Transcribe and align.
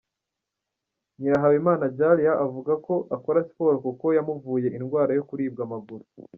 Nyirahabimana 1.19 1.83
Djalia 1.93 2.33
avuga 2.45 2.73
ko 2.85 2.93
akora 3.15 3.45
siporo 3.47 3.77
kuko 3.85 4.05
yamuvuye 4.17 4.67
indwara 4.77 5.11
yo 5.17 5.25
kuribwa 5.29 5.61
amaguru. 5.67 6.03